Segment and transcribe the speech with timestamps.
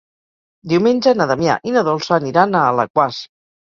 [0.71, 3.27] Diumenge na Damià i na Dolça aniran a Alaquàs.